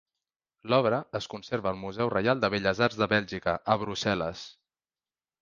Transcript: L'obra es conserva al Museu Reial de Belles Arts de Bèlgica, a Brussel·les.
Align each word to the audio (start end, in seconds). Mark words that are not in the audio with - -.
L'obra 0.73 0.99
es 1.19 1.27
conserva 1.33 1.69
al 1.71 1.77
Museu 1.81 2.09
Reial 2.15 2.41
de 2.45 2.51
Belles 2.55 2.81
Arts 2.87 2.99
de 3.03 3.09
Bèlgica, 3.13 3.55
a 3.75 3.79
Brussel·les. 3.85 4.49